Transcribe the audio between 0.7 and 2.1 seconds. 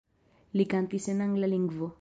kantis en angla lingvo.